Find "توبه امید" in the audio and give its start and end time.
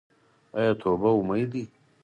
0.81-1.49